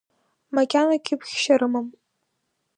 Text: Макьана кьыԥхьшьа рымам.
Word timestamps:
Макьана 0.55 0.97
кьыԥхьшьа 1.05 1.55
рымам. 1.59 1.87